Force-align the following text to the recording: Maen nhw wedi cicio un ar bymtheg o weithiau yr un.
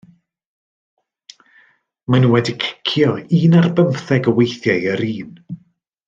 Maen 2.09 2.25
nhw 2.25 2.31
wedi 2.35 2.55
cicio 2.63 3.11
un 3.41 3.57
ar 3.61 3.67
bymtheg 3.81 4.31
o 4.31 4.35
weithiau 4.39 4.89
yr 4.95 5.05
un. 5.11 5.35